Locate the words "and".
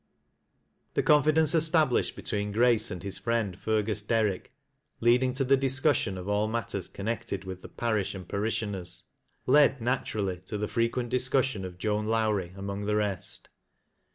2.89-3.03, 8.15-8.27